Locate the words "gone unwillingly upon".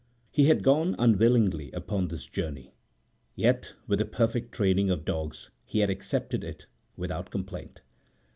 0.63-2.07